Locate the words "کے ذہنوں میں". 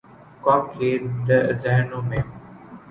0.75-2.23